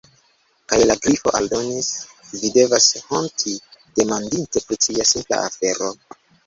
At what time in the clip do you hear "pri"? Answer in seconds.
4.69-4.85